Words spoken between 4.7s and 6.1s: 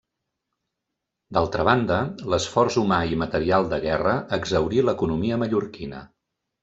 l'economia mallorquina.